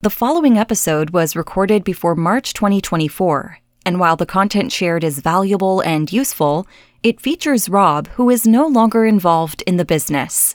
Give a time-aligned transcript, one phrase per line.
[0.00, 5.80] The following episode was recorded before March 2024, and while the content shared is valuable
[5.80, 6.68] and useful,
[7.02, 10.54] it features Rob, who is no longer involved in the business.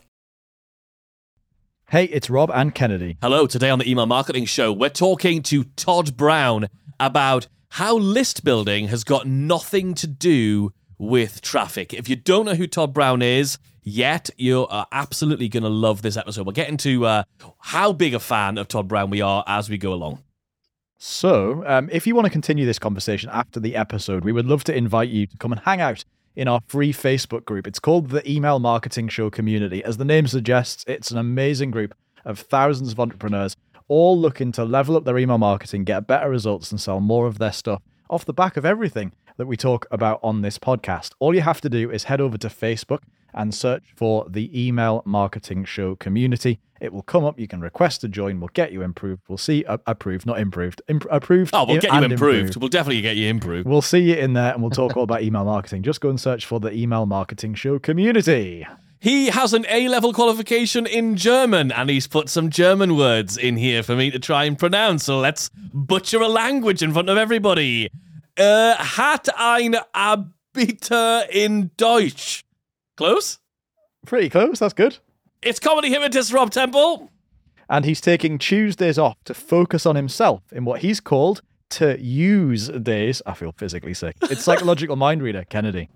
[1.90, 3.18] Hey, it's Rob and Kennedy.
[3.22, 8.46] Hello, today on the Email Marketing Show, we're talking to Todd Brown about how list
[8.46, 11.94] building has got nothing to do with traffic.
[11.94, 16.02] If you don't know who Todd Brown is, yet, you are absolutely going to love
[16.02, 16.46] this episode.
[16.46, 17.24] We'll get into uh,
[17.60, 20.24] how big a fan of Todd Brown we are as we go along.
[20.98, 24.64] So, um, if you want to continue this conversation after the episode, we would love
[24.66, 26.06] to invite you to come and hang out
[26.36, 27.68] in our free Facebook group.
[27.68, 29.84] It's called the Email Marketing Show Community.
[29.84, 31.94] As the name suggests, it's an amazing group
[32.26, 33.56] of thousands of entrepreneurs
[33.88, 37.38] all looking to level up their email marketing, get better results, and sell more of
[37.38, 41.12] their stuff off the back of everything that we talk about on this podcast.
[41.20, 43.00] All you have to do is head over to Facebook
[43.34, 46.60] and search for the Email Marketing Show community.
[46.82, 47.40] It will come up.
[47.40, 48.42] You can request to join.
[48.42, 49.22] We'll get you improved.
[49.30, 50.82] We'll see uh, approved, not improved.
[50.90, 51.52] Imp- approved.
[51.54, 52.22] Oh, we'll get you improved.
[52.22, 52.58] improved.
[52.58, 53.68] We'll definitely get you improved.
[53.68, 55.84] We'll see you in there and we'll talk all about email marketing.
[55.84, 58.68] Just go and search for the Email Marketing Show community.
[59.00, 63.58] He has an A level qualification in German, and he's put some German words in
[63.58, 65.04] here for me to try and pronounce.
[65.04, 67.90] So let's butcher a language in front of everybody.
[68.38, 72.46] Uh, hat ein Abitur in Deutsch.
[72.96, 73.40] Close?
[74.06, 74.60] Pretty close.
[74.60, 74.98] That's good.
[75.42, 77.10] It's comedy hypnotist Rob Temple.
[77.70, 82.68] And he's taking Tuesdays off to focus on himself in what he's called to use
[82.68, 83.22] days.
[83.26, 84.16] I feel physically sick.
[84.24, 85.90] It's psychological mind reader, Kennedy.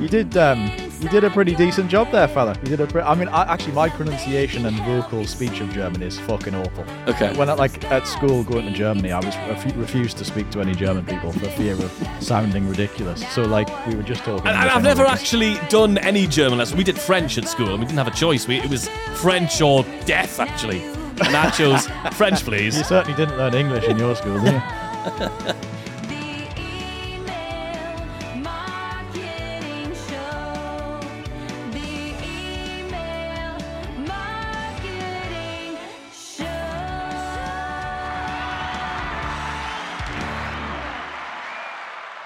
[0.00, 0.70] You did um,
[1.02, 2.56] you did a pretty decent job there, fella.
[2.62, 6.00] You did a pre- I mean, I, actually, my pronunciation and vocal speech of German
[6.02, 6.84] is fucking awful.
[7.08, 7.36] Okay.
[7.36, 10.60] When I, like at school going to Germany, I was refu- refused to speak to
[10.60, 13.26] any German people for fear of sounding ridiculous.
[13.32, 14.46] So like we were just talking.
[14.46, 16.78] And, and I've never actually done any German lesson.
[16.78, 18.46] We did French at school, and we didn't have a choice.
[18.46, 20.82] We, it was French or death, actually.
[20.82, 22.78] And I chose French, please.
[22.78, 25.52] You certainly didn't learn English in your school, did you?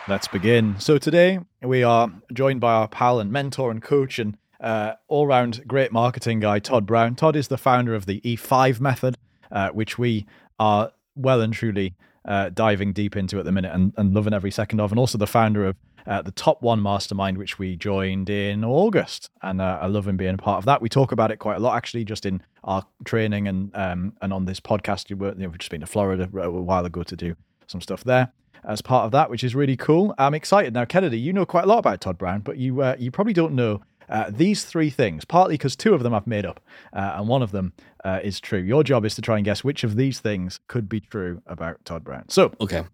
[0.09, 0.79] Let's begin.
[0.79, 5.67] So today we are joined by our pal and mentor and coach and uh, all-round
[5.67, 7.17] great marketing guy Todd Brown.
[7.17, 9.17] Todd is the founder of the E5 method,
[9.51, 10.25] uh, which we
[10.61, 14.53] are well and truly uh, diving deep into at the minute and, and loving every
[14.53, 18.31] second of, and also the founder of uh, the Top One Mastermind, which we joined
[18.31, 20.81] in August, and uh, I love him being a part of that.
[20.81, 24.33] We talk about it quite a lot, actually, just in our training and um, and
[24.33, 25.11] on this podcast.
[25.11, 27.35] We were, you know, we've just been to Florida a while ago to do
[27.67, 28.33] some stuff there
[28.65, 30.15] as part of that, which is really cool.
[30.19, 31.19] I'm excited now, Kennedy.
[31.19, 33.81] You know quite a lot about Todd Brown, but you uh, you probably don't know
[34.09, 35.25] uh, these three things.
[35.25, 36.61] Partly because two of them I've made up,
[36.93, 37.73] uh, and one of them
[38.05, 38.61] uh, is true.
[38.61, 41.85] Your job is to try and guess which of these things could be true about
[41.85, 42.29] Todd Brown.
[42.29, 42.85] So Okay.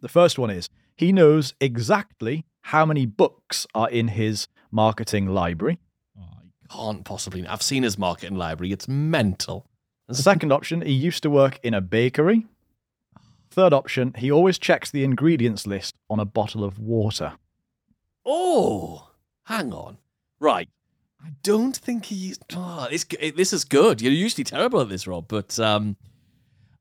[0.00, 5.78] the first one is he knows exactly how many books are in his marketing library.
[6.18, 7.46] I can't possibly.
[7.46, 8.72] I've seen his marketing library.
[8.72, 9.66] It's mental.
[10.08, 12.46] The second option, he used to work in a bakery.
[13.50, 17.34] Third option, he always checks the ingredients list on a bottle of water.
[18.24, 19.10] Oh,
[19.44, 19.98] hang on.
[20.40, 20.68] Right.
[21.24, 22.38] I don't think he's.
[22.54, 23.04] Oh, this,
[23.34, 24.02] this is good.
[24.02, 25.96] You're usually terrible at this, Rob, but um,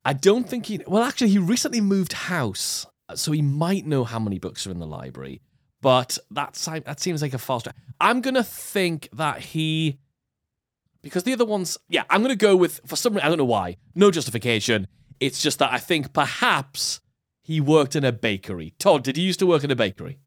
[0.03, 0.81] I don't think he.
[0.85, 4.79] Well, actually, he recently moved house, so he might know how many books are in
[4.79, 5.41] the library.
[5.81, 6.53] But that
[6.85, 7.63] that seems like a false.
[8.01, 9.99] I'm gonna think that he,
[11.01, 13.13] because the other ones, yeah, I'm gonna go with for some.
[13.13, 13.77] Reason I don't know why.
[13.93, 14.87] No justification.
[15.19, 16.99] It's just that I think perhaps
[17.41, 18.73] he worked in a bakery.
[18.79, 20.19] Todd, did he used to work in a bakery?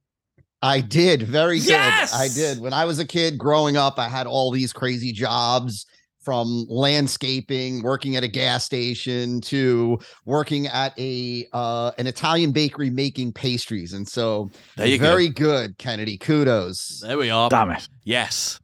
[0.62, 1.22] I did.
[1.22, 1.68] Very good.
[1.68, 2.12] Yes!
[2.14, 2.60] I did.
[2.60, 5.86] When I was a kid growing up, I had all these crazy jobs
[6.20, 12.90] from landscaping, working at a gas station to working at a uh an Italian bakery
[12.90, 13.92] making pastries.
[13.92, 15.06] And so There you go.
[15.06, 16.18] very good, Kennedy.
[16.18, 17.02] Kudos.
[17.06, 17.48] There we are.
[17.48, 17.88] Damn it.
[18.04, 18.58] Yes.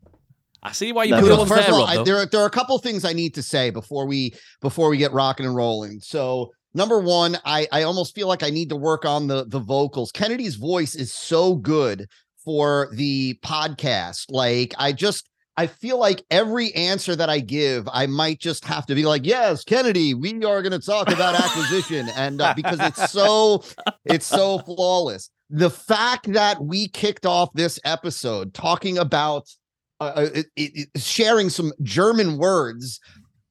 [0.64, 2.16] I see why you No, put no, it on First there, of all, I, there
[2.16, 5.12] are there are a couple things I need to say before we before we get
[5.12, 6.00] rocking and rolling.
[6.00, 9.60] So number one, I I almost feel like I need to work on the the
[9.60, 10.10] vocals.
[10.10, 12.08] Kennedy's voice is so good
[12.44, 14.26] for the podcast.
[14.30, 18.86] Like I just I feel like every answer that I give, I might just have
[18.86, 22.80] to be like, "Yes, Kennedy, we are going to talk about acquisition," and uh, because
[22.80, 23.62] it's so,
[24.04, 25.30] it's so flawless.
[25.50, 29.48] The fact that we kicked off this episode talking about
[30.00, 33.00] uh, it, it, it- sharing some German words,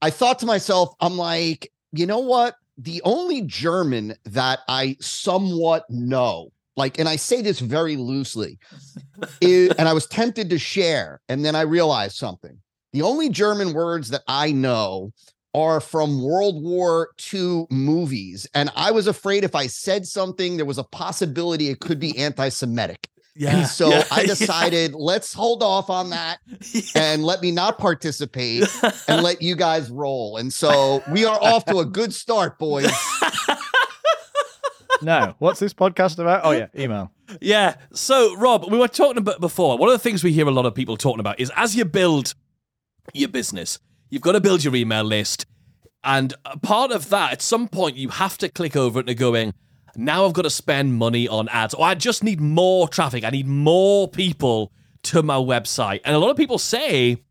[0.01, 2.55] I thought to myself, I'm like, you know what?
[2.77, 8.57] The only German that I somewhat know, like, and I say this very loosely,
[9.41, 12.57] is, and I was tempted to share, and then I realized something.
[12.93, 15.11] The only German words that I know
[15.55, 18.47] are from World War II movies.
[18.55, 22.17] And I was afraid if I said something, there was a possibility it could be
[22.23, 23.07] anti Semitic.
[23.35, 23.57] Yeah.
[23.57, 24.97] And so yeah, I decided yeah.
[24.97, 26.39] let's hold off on that
[26.71, 26.81] yeah.
[26.95, 28.63] and let me not participate
[29.07, 30.37] and let you guys roll.
[30.37, 32.91] And so we are off to a good start, boys.
[35.01, 36.41] no, what's this podcast about?
[36.43, 37.11] Oh, yeah, email.
[37.41, 37.75] Yeah.
[37.93, 39.77] So, Rob, we were talking about before.
[39.77, 41.85] One of the things we hear a lot of people talking about is as you
[41.85, 42.35] build
[43.13, 43.79] your business,
[44.09, 45.45] you've got to build your email list.
[46.03, 49.53] And part of that, at some point, you have to click over it and going,
[49.95, 51.73] now I've got to spend money on ads.
[51.73, 53.23] Or I just need more traffic.
[53.23, 54.71] I need more people
[55.03, 56.01] to my website.
[56.05, 57.23] And a lot of people say,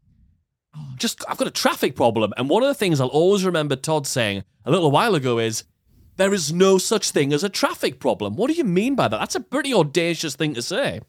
[0.96, 2.32] just I've got a traffic problem.
[2.36, 5.64] And one of the things I'll always remember Todd saying a little while ago is,
[6.16, 8.36] there is no such thing as a traffic problem.
[8.36, 9.18] What do you mean by that?
[9.18, 11.00] That's a pretty audacious thing to say.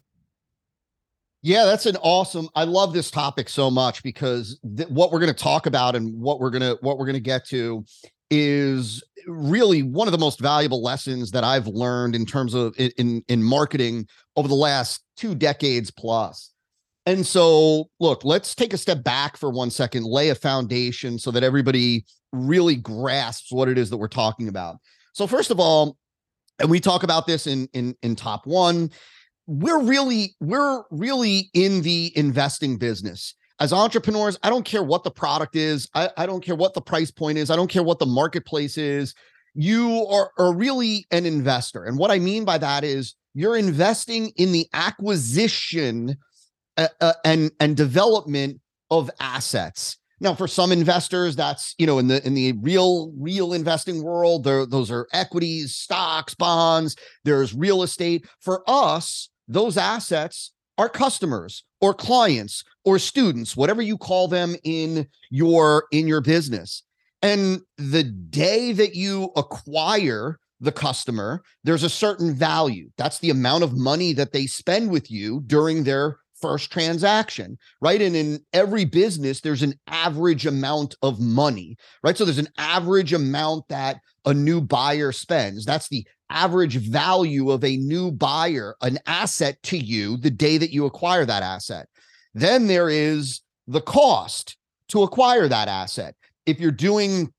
[1.42, 2.48] Yeah, that's an awesome.
[2.54, 6.18] I love this topic so much because th- what we're going to talk about and
[6.18, 7.84] what we're going to what we're going to get to
[8.34, 13.22] is really one of the most valuable lessons that I've learned in terms of in
[13.28, 16.50] in marketing over the last two decades plus.
[17.06, 21.30] And so, look, let's take a step back for one second, lay a foundation so
[21.32, 24.76] that everybody really grasps what it is that we're talking about.
[25.12, 25.98] So, first of all,
[26.58, 28.90] and we talk about this in in in top 1,
[29.46, 35.10] we're really we're really in the investing business as entrepreneurs, I don't care what the
[35.10, 35.88] product is.
[35.94, 37.50] I, I don't care what the price point is.
[37.50, 39.14] I don't care what the marketplace is.
[39.54, 41.84] You are, are really an investor.
[41.84, 46.16] And what I mean by that is you're investing in the acquisition
[46.76, 48.60] uh, uh, and, and development
[48.90, 49.98] of assets.
[50.20, 54.44] Now, for some investors, that's you know in the in the real real investing world,
[54.44, 56.96] those are equities, stocks, bonds.
[57.24, 58.26] There's real estate.
[58.40, 65.06] For us, those assets are customers or clients or students whatever you call them in
[65.28, 66.82] your in your business.
[67.20, 72.88] And the day that you acquire the customer there's a certain value.
[72.96, 78.00] That's the amount of money that they spend with you during their first transaction right?
[78.00, 82.16] And in every business there's an average amount of money right?
[82.16, 85.66] So there's an average amount that a new buyer spends.
[85.66, 90.72] That's the average value of a new buyer, an asset to you the day that
[90.72, 91.88] you acquire that asset.
[92.34, 94.56] Then there is the cost
[94.88, 96.14] to acquire that asset.
[96.46, 97.32] If you're doing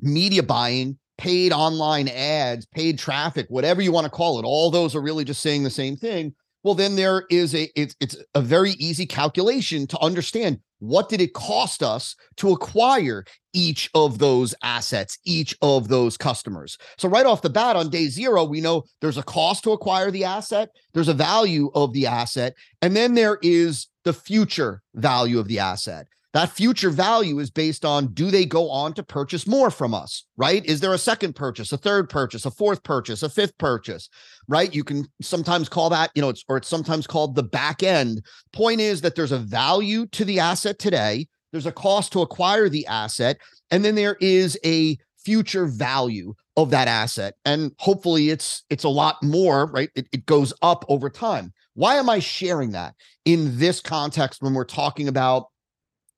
[0.00, 4.94] media buying, paid online ads, paid traffic, whatever you want to call it, all those
[4.94, 6.34] are really just saying the same thing.
[6.62, 11.20] Well, then there is a it's it's a very easy calculation to understand what did
[11.20, 16.76] it cost us to acquire each of those assets, each of those customers?
[16.98, 20.10] So, right off the bat on day zero, we know there's a cost to acquire
[20.10, 25.38] the asset, there's a value of the asset, and then there is the future value
[25.38, 26.06] of the asset.
[26.36, 30.26] That future value is based on do they go on to purchase more from us,
[30.36, 30.62] right?
[30.66, 34.10] Is there a second purchase, a third purchase, a fourth purchase, a fifth purchase,
[34.46, 34.74] right?
[34.74, 38.20] You can sometimes call that, you know, it's or it's sometimes called the back end.
[38.52, 42.68] Point is that there's a value to the asset today, there's a cost to acquire
[42.68, 43.38] the asset,
[43.70, 48.88] and then there is a future value of that asset and hopefully it's it's a
[48.88, 52.94] lot more right it, it goes up over time why am i sharing that
[53.24, 55.46] in this context when we're talking about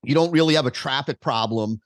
[0.04, 1.80] you don't really have a traffic problem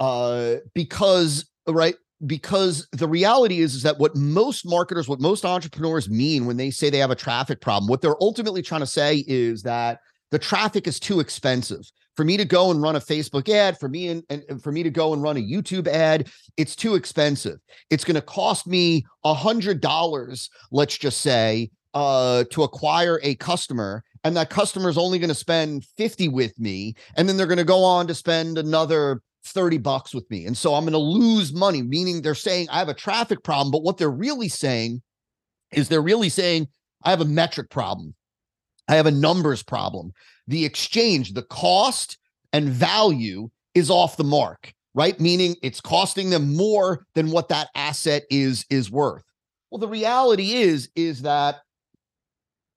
[0.00, 1.96] uh, because right
[2.26, 6.70] because the reality is is that what most marketers what most entrepreneurs mean when they
[6.70, 9.98] say they have a traffic problem what they're ultimately trying to say is that
[10.30, 11.90] the traffic is too expensive.
[12.16, 14.82] For me to go and run a facebook ad for me and, and for me
[14.82, 17.58] to go and run a youtube ad it's too expensive.
[17.90, 23.34] It's going to cost me a hundred dollars let's just say uh, to acquire a
[23.36, 27.46] customer and that customer is only going to spend 50 with me and then they're
[27.46, 30.92] going to go on to spend another 30 bucks with me and so i'm going
[30.92, 34.48] to lose money meaning they're saying i have a traffic problem but what they're really
[34.48, 35.00] saying
[35.72, 36.66] is they're really saying
[37.02, 38.14] i have a metric problem.
[38.88, 40.12] I have a numbers problem.
[40.46, 42.18] The exchange the cost
[42.52, 45.20] and value is off the mark right?
[45.20, 49.22] Meaning it's costing them more than what that asset is is worth.
[49.70, 51.56] Well the reality is is that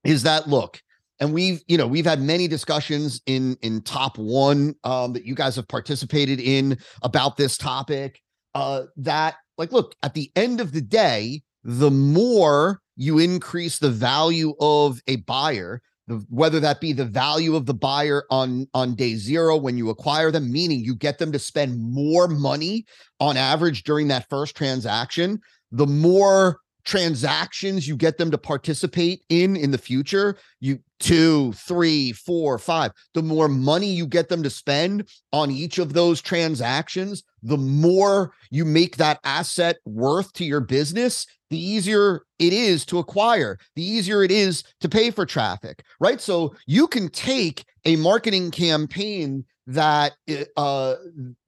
[0.04, 0.82] is that look
[1.20, 5.36] and we've you know we've had many discussions in in top one um, that you
[5.36, 8.22] guys have participated in about this topic
[8.56, 13.90] uh, that like look at the end of the day the more you increase the
[13.90, 18.96] value of a buyer the, whether that be the value of the buyer on on
[18.96, 22.86] day zero when you acquire them meaning you get them to spend more money
[23.20, 25.40] on average during that first transaction
[25.72, 32.12] the more transactions you get them to participate in in the future you two three
[32.12, 37.24] four five the more money you get them to spend on each of those transactions
[37.44, 42.98] the more you make that asset worth to your business the easier it is to
[43.00, 46.22] acquire the easier it is to pay for traffic right?
[46.22, 50.14] So you can take a marketing campaign that
[50.58, 50.96] uh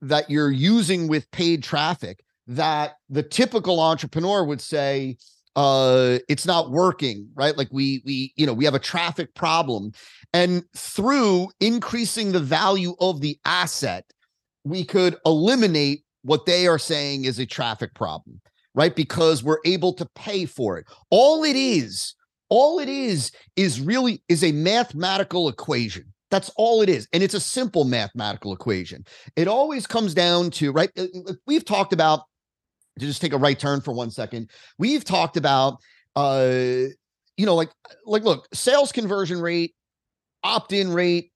[0.00, 5.16] that you're using with paid traffic that the typical entrepreneur would say
[5.54, 7.56] uh it's not working right?
[7.58, 9.92] Like we we you know we have a traffic problem.
[10.32, 14.04] And through increasing the value of the asset
[14.64, 18.40] we could eliminate what they are saying is a traffic problem
[18.74, 18.96] right?
[18.96, 20.86] Because we're able to pay for it.
[21.10, 22.14] All it is
[22.52, 26.04] all it is is really is a mathematical equation.
[26.30, 27.08] That's all it is.
[27.14, 29.06] And it's a simple mathematical equation.
[29.36, 32.24] It always comes down to right uh, uh, we've talked about
[32.98, 34.50] to just take a right turn for one second.
[34.78, 35.78] We've talked about
[36.14, 36.84] uh
[37.36, 37.70] you know like
[38.04, 39.74] like look, sales conversion rate,
[40.42, 41.32] opt-in rate,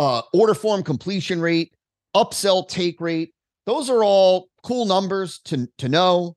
[0.00, 1.72] uh order form completion rate,
[2.14, 3.32] upsell take rate.
[3.66, 6.34] Those are all cool numbers to to know.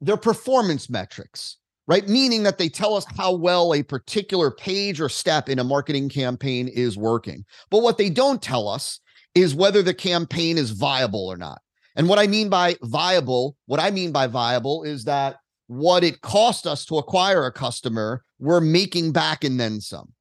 [0.00, 1.56] They're performance metrics,
[1.88, 2.08] right?
[2.08, 6.08] Meaning that they tell us how well a particular page or step in a marketing
[6.08, 7.44] campaign is working.
[7.70, 9.00] But what they don't tell us
[9.34, 11.60] is whether the campaign is viable or not.
[11.98, 16.20] And what I mean by viable, what I mean by viable is that what it
[16.20, 20.12] cost us to acquire a customer, we're making back and then some.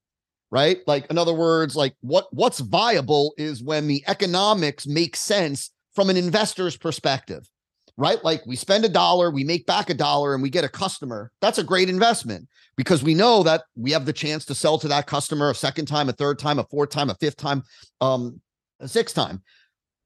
[0.50, 0.80] Right?
[0.88, 6.10] Like in other words, like what what's viable is when the economics make sense from
[6.10, 7.48] an investor's perspective.
[7.96, 8.24] Right?
[8.24, 11.32] Like we spend a dollar, we make back a dollar and we get a customer.
[11.42, 14.88] That's a great investment because we know that we have the chance to sell to
[14.88, 17.62] that customer a second time, a third time, a fourth time, a fifth time,
[18.02, 18.42] um
[18.80, 19.44] a sixth time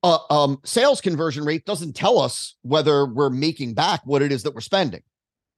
[0.03, 4.43] uh, um, sales conversion rate doesn't tell us whether we're making back what it is
[4.43, 5.01] that we're spending,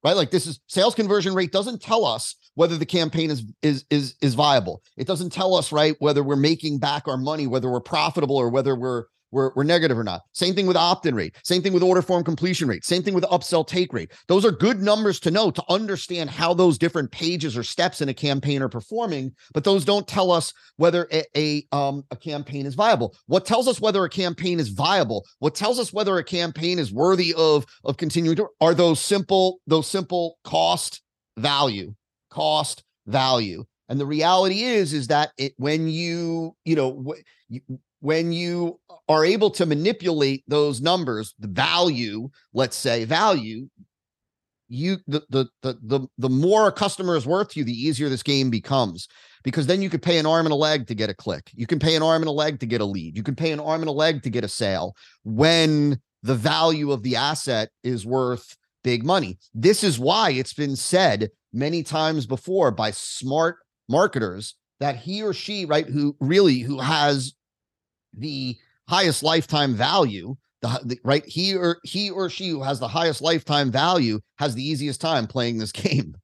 [0.02, 0.16] right?
[0.16, 4.14] Like this is sales conversion rate doesn't tell us whether the campaign is is is
[4.20, 4.82] is viable.
[4.96, 8.50] It doesn't tell us right whether we're making back our money, whether we're profitable or
[8.50, 10.22] whether we're we're, we're negative or not.
[10.32, 11.36] Same thing with opt-in rate.
[11.44, 12.84] Same thing with order form completion rate.
[12.84, 14.12] Same thing with upsell take rate.
[14.28, 18.08] Those are good numbers to know to understand how those different pages or steps in
[18.08, 19.32] a campaign are performing.
[19.52, 23.14] But those don't tell us whether a, a um a campaign is viable.
[23.26, 25.26] What tells us whether a campaign is viable?
[25.40, 29.58] What tells us whether a campaign is worthy of of continuing to are those simple
[29.66, 31.02] those simple cost
[31.36, 31.94] value
[32.30, 33.64] cost value.
[33.88, 37.14] And the reality is, is that it when you, you know,
[37.48, 37.60] you,
[38.04, 43.66] when you are able to manipulate those numbers, the value, let's say value,
[44.68, 48.22] you the the the the, the more a customer is worth you, the easier this
[48.22, 49.08] game becomes.
[49.42, 51.50] Because then you could pay an arm and a leg to get a click.
[51.54, 53.16] You can pay an arm and a leg to get a lead.
[53.16, 56.92] You can pay an arm and a leg to get a sale when the value
[56.92, 59.38] of the asset is worth big money.
[59.54, 63.56] This is why it's been said many times before by smart
[63.88, 67.32] marketers that he or she, right, who really who has
[68.18, 68.56] the
[68.88, 73.20] highest lifetime value the, the, right he or he or she who has the highest
[73.20, 76.16] lifetime value has the easiest time playing this game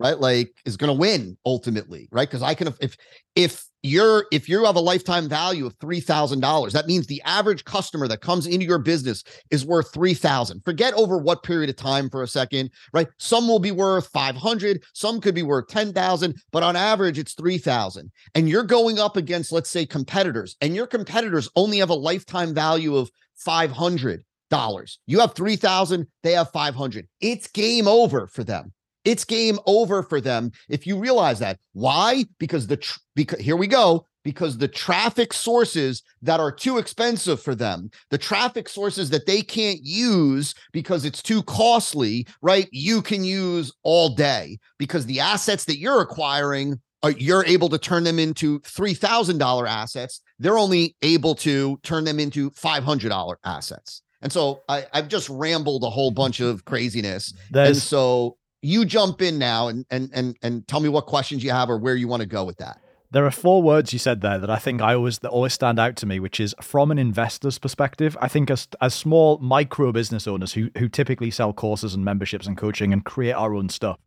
[0.00, 0.18] right?
[0.18, 2.28] Like is going to win ultimately right?
[2.28, 2.96] Because i can if
[3.36, 8.08] if you're if you have a lifetime value of $3000 that means the average customer
[8.08, 12.22] that comes into your business is worth 3000 forget over what period of time for
[12.22, 13.08] a second right?
[13.18, 18.10] Some will be worth 500 some could be worth 10000 but on average it's 3000
[18.34, 22.54] and you're going up against let's say competitors and your competitors only have a lifetime
[22.54, 24.98] value of 500 dollars.
[25.06, 28.72] You have 3000 they have 500 it's game over for them
[29.04, 31.58] it's game over for them if you realize that.
[31.72, 32.24] Why?
[32.38, 37.42] Because the tr- because here we go because the traffic sources that are too expensive
[37.42, 42.68] for them, the traffic sources that they can't use because it's too costly, right?
[42.70, 47.78] You can use all day because the assets that you're acquiring are, you're able to
[47.78, 50.20] turn them into $3,000 assets.
[50.38, 54.02] They're only able to turn them into $500 assets.
[54.22, 57.32] And so I, have just rambled a whole bunch of craziness.
[57.50, 61.42] There's, and so you jump in now and and and and tell me what questions
[61.44, 62.80] you have or where you want to go with that.
[63.12, 65.80] There are four words you said there that I think I always that always stand
[65.80, 68.16] out to me, which is from an investor's perspective.
[68.20, 72.46] I think as as small micro business owners who who typically sell courses and memberships
[72.46, 73.98] and coaching and create our own stuff,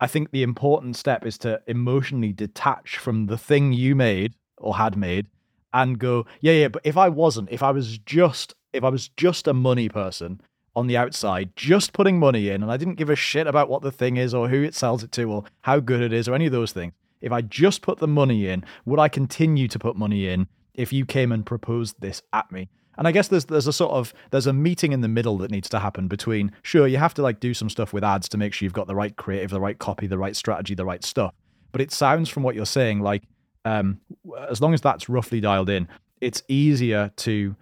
[0.00, 4.76] I think the important step is to emotionally detach from the thing you made or
[4.76, 5.26] had made
[5.72, 9.08] and go, yeah, yeah, but if I wasn't, if I was just if I was
[9.08, 10.40] just a money person,
[10.78, 13.82] on the outside, just putting money in, and I didn't give a shit about what
[13.82, 16.34] the thing is or who it sells it to or how good it is or
[16.34, 16.92] any of those things.
[17.20, 20.92] If I just put the money in, would I continue to put money in if
[20.92, 22.68] you came and proposed this at me?
[22.96, 25.50] And I guess there's there's a sort of there's a meeting in the middle that
[25.50, 28.38] needs to happen between sure you have to like do some stuff with ads to
[28.38, 31.04] make sure you've got the right creative, the right copy, the right strategy, the right
[31.04, 31.34] stuff.
[31.72, 33.24] But it sounds from what you're saying like
[33.64, 34.00] um,
[34.48, 35.88] as long as that's roughly dialed in,
[36.20, 37.56] it's easier to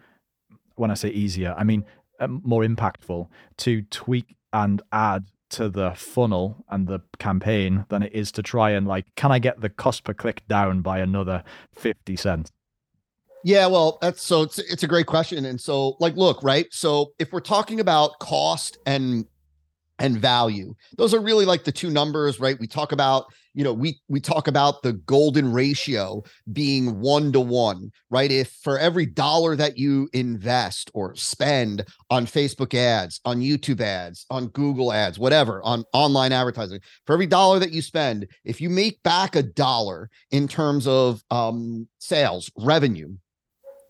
[0.77, 1.85] when I say easier, I mean
[2.21, 8.13] um, more impactful to tweak and add to the funnel and the campaign than it
[8.13, 11.45] is to try and like can I get the cost per click down by another
[11.75, 12.51] 50 cents?
[13.45, 15.45] Yeah, well, that's so it's it's a great question.
[15.45, 16.67] And so like look, right?
[16.73, 19.25] So if we're talking about cost and
[19.99, 22.59] and value, those are really like the two numbers, right?
[22.59, 26.23] We talk about you know we we talk about the golden ratio
[26.53, 28.31] being one to one right?
[28.31, 34.27] If for every dollar that you invest or spend on facebook ads on youtube ads
[34.31, 38.71] on google ads whatever on online advertising for every dollar that you spend if you
[38.71, 43.13] make back a dollar in terms of um, sales revenue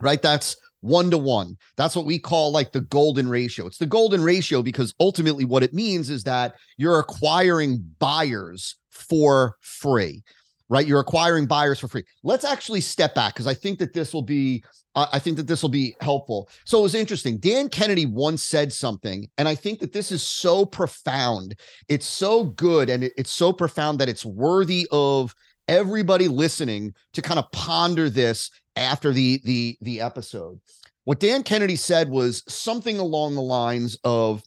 [0.00, 0.20] right?
[0.20, 0.56] That's
[0.87, 1.57] one to one.
[1.76, 3.66] That's what we call like the golden ratio.
[3.66, 9.57] It's the golden ratio because ultimately what it means is that you're acquiring buyers for
[9.61, 10.23] free,
[10.69, 10.87] right?
[10.87, 12.05] You're acquiring buyers for free.
[12.23, 14.64] Let's actually step back because I think that this will be
[14.95, 16.49] uh, I think that this will be helpful.
[16.64, 17.37] So it was interesting.
[17.37, 21.55] Dan Kennedy once said something, and I think that this is so profound.
[21.88, 25.35] It's so good and it, it's so profound that it's worthy of
[25.69, 30.61] everybody listening to kind of ponder this after the the the episode.
[31.04, 34.42] What Dan Kennedy said was something along the lines of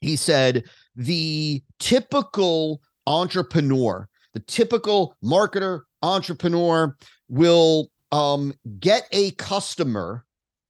[0.00, 0.64] he said
[0.96, 6.96] the typical entrepreneur, the typical marketer entrepreneur
[7.28, 10.24] will um, get a customer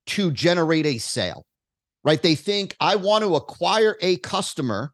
[0.07, 1.47] to generate a sale,
[2.05, 2.23] right?
[2.23, 4.93] They think I want to acquire a customer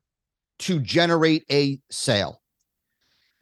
[0.61, 2.41] to generate a sale.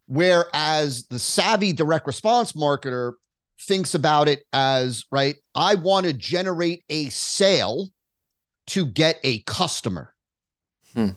[0.07, 3.13] Whereas the savvy direct response marketer
[3.61, 7.89] thinks about it as, right, I want to generate a sale
[8.67, 10.13] to get a customer.
[10.93, 11.11] Hmm.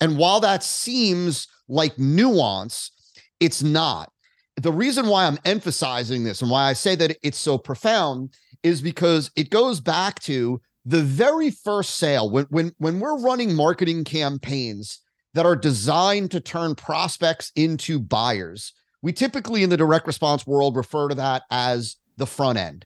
[0.00, 2.90] And while that seems like nuance,
[3.38, 4.10] it's not.
[4.56, 8.82] The reason why I'm emphasizing this and why I say that it's so profound is
[8.82, 14.04] because it goes back to the very first sale when when when we're running marketing
[14.04, 15.00] campaigns
[15.34, 18.72] that are designed to turn prospects into buyers.
[19.02, 22.84] We typically in the direct response world refer to that as the front end.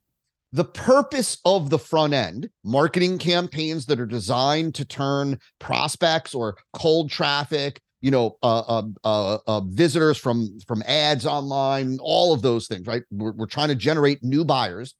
[0.53, 6.57] The purpose of the front end, marketing campaigns that are designed to turn prospects or
[6.73, 12.43] cold traffic, you know, uh, uh, uh, uh visitors from from ads online, all of
[12.43, 13.03] those things, right?
[13.11, 14.95] We're, we're trying to generate new buyers.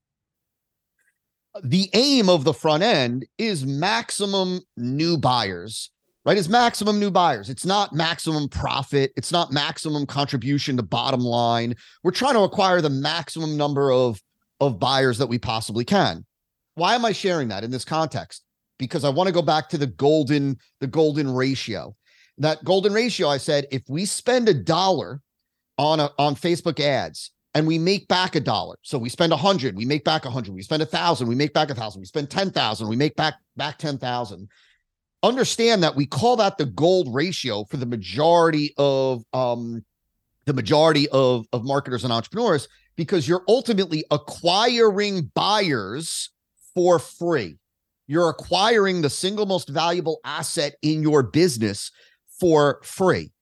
[1.63, 5.91] The aim of the front end is maximum new buyers
[6.25, 6.39] right?
[6.39, 7.51] Is maximum new buyers.
[7.51, 9.13] It's not maximum profit.
[9.17, 11.75] It's not maximum contribution to bottom line.
[12.03, 14.21] We're trying to acquire the maximum number of,
[14.61, 16.25] of buyers that we possibly can.
[16.75, 18.43] Why am I sharing that in this context?
[18.79, 21.95] Because I want to go back to the golden, the golden ratio.
[22.39, 25.21] That golden ratio, I said, if we spend a dollar
[25.79, 28.77] on a, on Facebook ads and we make back a dollar.
[28.83, 30.55] So we spend a hundred, we make back a hundred.
[30.55, 32.01] We spend a thousand, we make back a thousand.
[32.01, 34.49] We spend ten thousand, we make back back ten thousand
[35.25, 39.85] understand that we call that the gold ratio for the majority of um
[40.45, 46.31] the majority of of marketers and entrepreneurs because you're ultimately acquiring buyers
[46.75, 47.57] for free.
[48.07, 51.91] You're acquiring the single most valuable asset in your business
[52.39, 53.33] for free.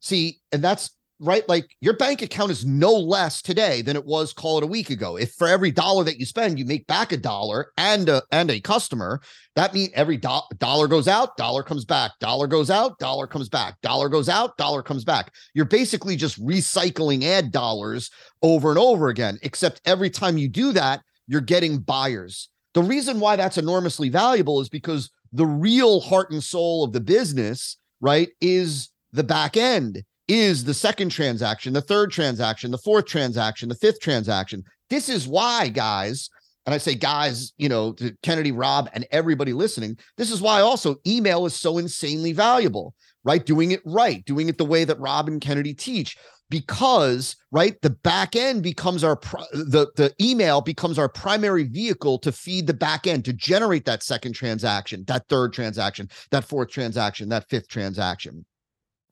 [0.00, 1.48] See and that's right?
[1.48, 4.90] Like your bank account is no less today than it was call it a week
[4.90, 5.16] ago.
[5.16, 8.50] If for every dollar that you spend, you make back a dollar and a and
[8.50, 9.20] a customer,
[9.56, 13.48] that means every do- dollar goes out, dollar comes back, dollar goes out, dollar comes
[13.48, 15.32] back, dollar goes out, dollar comes back.
[15.54, 18.10] You're basically just recycling ad dollars
[18.42, 22.48] over and over again, except every time you do that, you're getting buyers.
[22.74, 27.00] The reason why that's enormously valuable is because the real heart and soul of the
[27.00, 33.06] business, right, is the back end is the second transaction, the third transaction, the fourth
[33.06, 34.62] transaction, the fifth transaction.
[34.90, 36.28] This is why, guys,
[36.66, 40.60] and I say guys, you know, to Kennedy, Rob, and everybody listening, this is why
[40.60, 43.44] also email is so insanely valuable, right?
[43.44, 46.16] Doing it right, doing it the way that Rob and Kennedy teach.
[46.50, 49.18] Because right, the back end becomes our
[49.52, 54.02] the the email becomes our primary vehicle to feed the back end to generate that
[54.02, 58.46] second transaction, that third transaction, that fourth transaction, that fifth transaction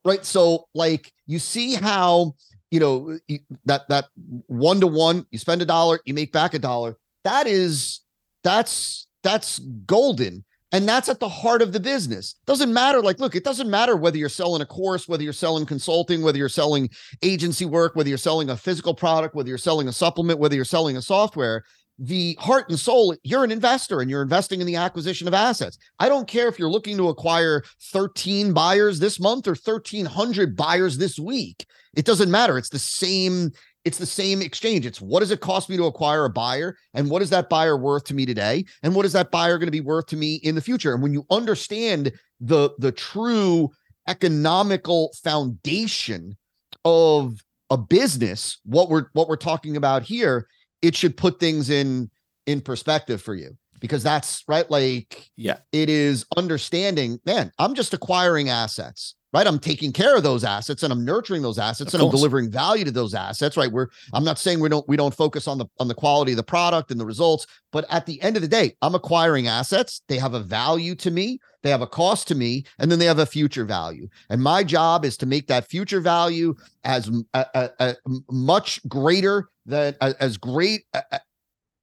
[0.07, 0.25] right?
[0.25, 2.35] So like you see how
[2.71, 3.19] you know
[3.67, 4.07] that that
[4.47, 6.97] one to one, you spend a dollar, you make back a dollar.
[7.25, 8.01] That is
[8.43, 10.45] that's that's golden.
[10.73, 12.35] And that's at the heart of the business.
[12.45, 13.01] Doesn't matter.
[13.01, 16.39] Like, look, it doesn't matter whether you're selling a course, whether you're selling consulting, whether
[16.39, 16.91] you're selling
[17.23, 20.65] agency work, whether you're selling a physical product, whether you're selling a supplement, whether you're
[20.65, 21.65] selling a software.
[21.99, 25.79] The heart and soul, you're an investor and you're investing in the acquisition of assets.
[25.99, 30.99] I don't care if you're looking to acquire 13 buyers this month or 1300 buyers
[30.99, 31.67] this week.
[31.97, 32.59] It doesn't matter.
[32.59, 33.51] It's the same
[33.85, 34.85] it's the same exchange.
[34.85, 37.77] It's what does it cost me to acquire a buyer and what is that buyer
[37.77, 40.37] worth to me today and what is that buyer going to be worth to me
[40.43, 40.93] in the future?
[40.93, 43.71] And when you understand the the true
[44.09, 46.37] economical foundation
[46.85, 50.49] of a business, what we're what we're talking about here,
[50.83, 52.11] it should put things in
[52.47, 54.71] in perspective for you because that's right?
[54.71, 55.59] Like yeah.
[55.73, 59.47] it is understanding man i'm just acquiring assets right?
[59.47, 62.51] I'm taking care of those assets and i'm nurturing those assets Of and i'm delivering
[62.51, 63.71] value to those assets right?
[63.71, 66.37] We're i'm not saying we don't we don't focus on the on the quality of
[66.37, 70.03] the product and the results but at the end of the day i'm acquiring assets.
[70.09, 71.39] They have a value to me.
[71.63, 74.09] They have a cost to me and then they have a future value.
[74.31, 77.97] And my job is to make that future value as a
[78.31, 81.21] much greater than as great a- a-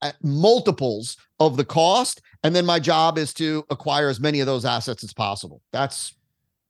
[0.04, 2.22] a- multiples of the cost.
[2.44, 5.62] And then my job is to acquire as many of those assets as possible.
[5.74, 6.14] That's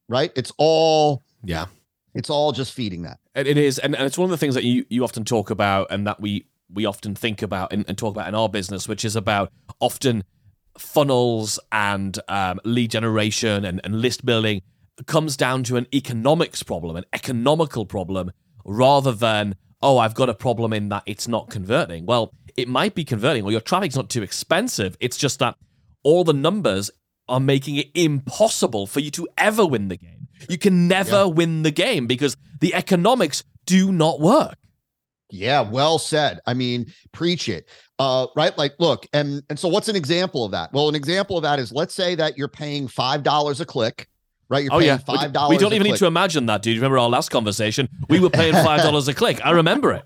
[0.09, 1.65] right it's all yeah
[2.13, 4.55] it's all just feeding that It, it is, and, and it's one of the things
[4.55, 7.97] that you, you often talk about, and that we we often think about and, and
[7.97, 10.23] talk about in our business, which is about often
[10.77, 14.61] funnels and um, lead generation and, and list building
[15.05, 18.31] comes down to an economics problem, an economical problem,
[18.65, 22.05] rather than oh, I've got a problem in that it's not converting.
[22.05, 24.95] Well, it might be converting, or your traffic's not too expensive.
[24.99, 25.55] It's just that
[26.03, 26.89] all the numbers
[27.27, 30.27] are making it impossible for you to ever win the game.
[30.49, 31.23] You can never Yeah.
[31.25, 34.55] win the game because the economics do not work.
[35.29, 36.39] Yeah, well said.
[36.45, 37.67] I mean, preach it.
[37.97, 38.55] Uh, right?
[38.57, 40.71] Like, look, and and so what's an example of that?
[40.73, 44.07] Well, an example of that is let's say that you're paying five dollars a click,
[44.49, 44.63] right?
[44.63, 45.49] You're oh paying yeah, five we, dollars.
[45.55, 46.75] we don't even need to imagine that, dude.
[46.75, 47.87] Remember our last conversation?
[48.09, 49.39] We were paying five dollars a click.
[49.43, 50.03] I remember it.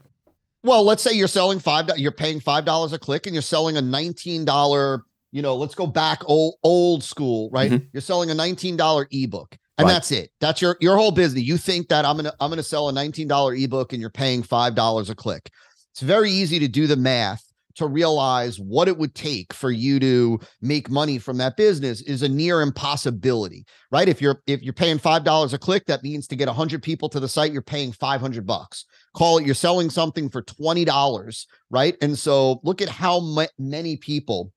[0.63, 1.89] Well, let's say you're selling five.
[1.97, 5.03] You're paying five dollars a click, and you're selling a nineteen dollar.
[5.31, 7.81] You know, let's go back old old school, right?
[7.93, 9.83] You're selling a nineteen dollar ebook, and Mm-hmm.
[9.87, 9.93] Right.
[9.93, 10.31] that's it.
[10.39, 11.43] That's your your whole business.
[11.43, 14.41] You think that I'm gonna I'm gonna sell a nineteen dollar ebook, and you're paying
[14.43, 15.49] five dollars a click.
[15.91, 17.43] It's very easy to do the math
[17.75, 22.23] to realize what it would take for you to make money from that business is
[22.23, 24.09] a near impossibility, right?
[24.09, 27.09] If you're if you're paying five dollars a click, that means to get hundred people
[27.09, 28.85] to the site, you're paying five hundred bucks.
[29.15, 31.95] Call it you're selling something for twenty dollars, right?
[32.01, 34.51] And so look at how ma- many people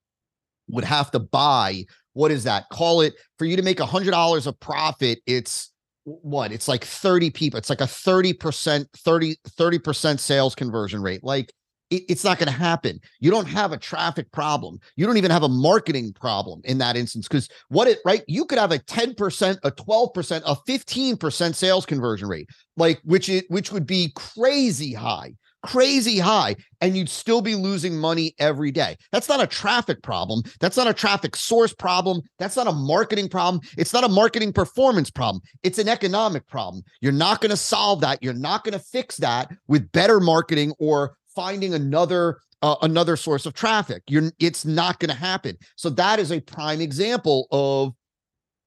[0.73, 1.85] would have to buy.
[2.13, 2.65] What is that?
[2.73, 5.21] Call it for you to make a hundred dollars of profit.
[5.27, 5.71] It's
[6.05, 6.53] what?
[6.53, 7.59] It's like 30 people.
[7.59, 11.23] It's like a 30%, 30, 30% sales conversion rate.
[11.23, 11.53] Like
[11.91, 13.01] it- it's not going to happen.
[13.21, 14.79] You don't have a traffic problem.
[14.97, 17.29] You don't even have a marketing problem in that instance.
[17.29, 22.29] Because what it right, you could have a 10%, a 12%, a 15% sales conversion
[22.29, 27.55] rate, like which it which would be crazy high, crazy high, and you'd still be
[27.55, 28.97] losing money every day.
[29.13, 30.43] That's not a traffic problem.
[30.61, 32.23] That's not a traffic source problem.
[32.39, 33.63] That's not a marketing problem.
[33.77, 35.43] It's not a marketing performance problem.
[35.63, 36.83] It's an economic problem.
[37.01, 38.23] You're not going to solve that.
[38.23, 43.47] You're not going to fix that with better marketing or finding another uh, another source
[43.47, 44.03] of traffic.
[44.09, 45.57] You're it's not going to happen.
[45.77, 47.95] So that is a prime example of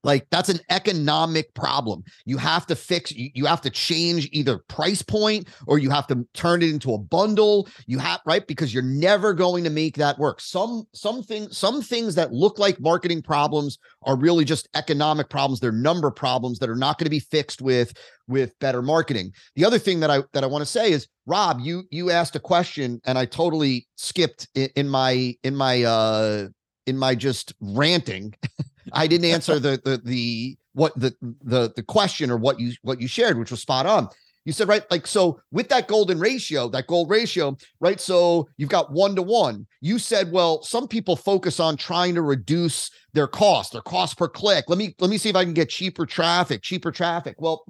[0.04, 2.04] like that's an economic problem.
[2.26, 6.28] You have to fix you, have to change either price point or you have to
[6.34, 7.68] turn it into a bundle.
[7.88, 10.42] You have right because you're never going to make that work.
[10.42, 15.60] Some some things some things that look like marketing problems are really just economic problems.
[15.60, 17.94] They're number problems that are not going to be fixed with
[18.28, 19.32] with better marketing.
[19.56, 22.36] The other thing that I that I want to say is Rob, you you asked
[22.36, 26.48] a question and I totally skipped in, in my in my uh
[26.86, 28.34] in my just ranting.
[28.94, 33.02] I didn't answer the the the what the the the question or what you what
[33.02, 34.10] you shared, which was spot on.
[34.46, 38.00] You said right, like so with that golden ratio, that gold ratio, right?
[38.00, 39.66] So you've got one to one.
[39.80, 44.28] You said, well, some people focus on trying to reduce their cost, their cost per
[44.28, 44.66] click.
[44.68, 47.36] Let me let me see if I can get cheaper traffic, cheaper traffic.
[47.40, 47.66] Well,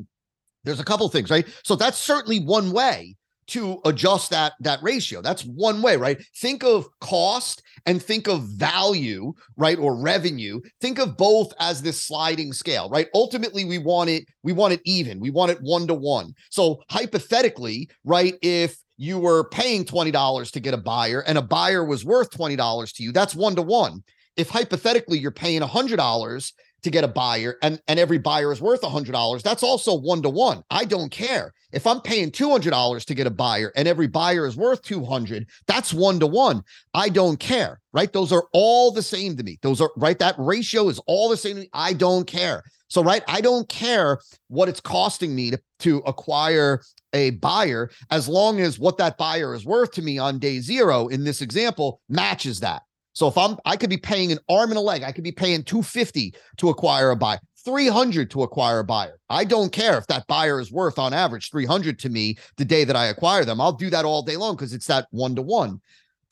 [0.63, 1.47] there's a couple things, right?
[1.63, 5.21] So that's certainly one way to adjust that that ratio.
[5.21, 6.23] That's one way, right?
[6.37, 9.77] Think of cost and think of value, right?
[9.77, 10.61] Or revenue.
[10.81, 13.07] Think of both as this sliding scale, right?
[13.13, 15.19] Ultimately, we want it, we want it even.
[15.19, 16.33] We want it one to one.
[16.49, 21.83] So hypothetically, right, if you were paying $20 to get a buyer and a buyer
[21.83, 24.03] was worth $20 to you, that's one to one.
[24.37, 26.51] If hypothetically you're paying $100
[26.83, 30.29] to get a buyer and and every buyer is worth $100 that's also one to
[30.29, 30.63] one.
[30.69, 31.53] I don't care.
[31.71, 35.93] If i'm paying $200 to get a buyer and every buyer is worth 200 that's
[35.93, 36.63] one to one.
[36.93, 38.11] I don't care right?
[38.11, 39.59] Those are all the same to me.
[39.61, 40.17] Those are right?
[40.19, 42.63] That ratio is all the same i don't care.
[42.87, 46.81] So right i don't care what it's costing me to, to acquire
[47.13, 51.07] a buyer as long as what that buyer is worth to me on day zero
[51.07, 52.81] in this example matches that
[53.13, 55.03] so if I'm, I could be paying an arm and a leg.
[55.03, 59.19] I could be paying 250 to acquire a buyer, 300 to acquire a buyer.
[59.29, 62.83] I don't care if that buyer is worth on average 300 to me the day
[62.83, 63.61] that I acquire them.
[63.61, 65.79] I'll do that all day long because it's that one to one.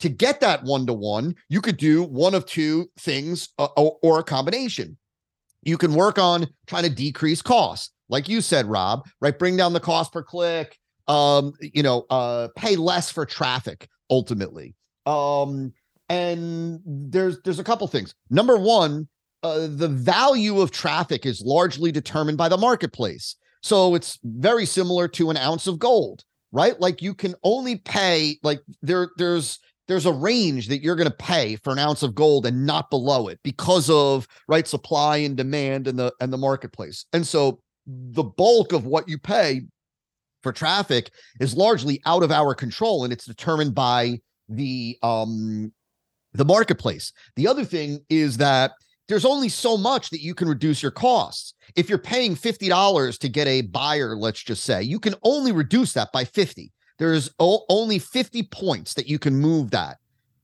[0.00, 4.18] To get that one to one, you could do one of two things uh, or
[4.18, 4.98] a combination.
[5.62, 9.08] You can work on trying to decrease costs, like you said, Rob.
[9.20, 10.76] Right, bring down the cost per click.
[11.06, 14.74] Um, you know, uh, pay less for traffic ultimately.
[15.06, 15.72] Um,
[16.12, 18.14] and there's there's a couple things.
[18.28, 19.08] Number one,
[19.42, 23.36] uh, the value of traffic is largely determined by the marketplace.
[23.62, 26.78] So it's very similar to an ounce of gold, right?
[26.78, 31.16] Like you can only pay like there there's there's a range that you're going to
[31.16, 35.36] pay for an ounce of gold and not below it because of right supply and
[35.36, 37.06] demand and the and the marketplace.
[37.14, 39.62] And so the bulk of what you pay
[40.42, 45.72] for traffic is largely out of our control and it's determined by the um
[46.34, 47.12] the marketplace.
[47.36, 48.72] The other thing is that
[49.08, 51.54] there's only so much that you can reduce your costs.
[51.76, 55.92] If you're paying $50 to get a buyer, let's just say, you can only reduce
[55.94, 56.72] that by 50.
[56.98, 59.98] There's o- only 50 points that you can move that.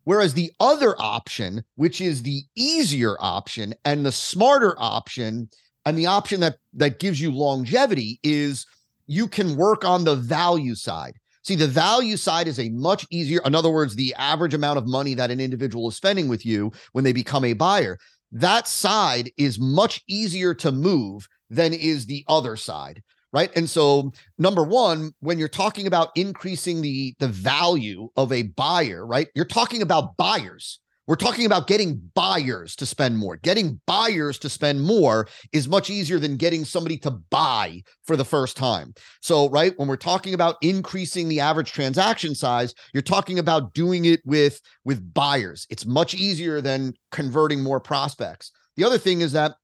[0.04, 5.50] Whereas the other option, which is the easier option and the smarter option,
[5.84, 8.66] and the option that that gives you longevity is
[9.06, 11.17] you can work on the value side.
[11.42, 14.86] See, the value side is a much easier, in other words, the average amount of
[14.86, 17.98] money that an individual is spending with you when they become a buyer.
[18.32, 24.12] That side is much easier to move than is the other side right and so
[24.38, 29.44] number one when you're talking about increasing the the value of a buyer right you're
[29.44, 33.36] talking about buyers we're talking about getting buyers to spend more.
[33.36, 38.26] Getting buyers to spend more is much easier than getting somebody to buy for the
[38.26, 38.92] first time.
[39.22, 44.04] So, right, when we're talking about increasing the average transaction size, you're talking about doing
[44.04, 45.66] it with with buyers.
[45.70, 48.52] It's much easier than converting more prospects.
[48.76, 49.54] The other thing is that